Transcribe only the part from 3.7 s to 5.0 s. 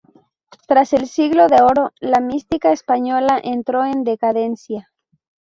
en decadencia.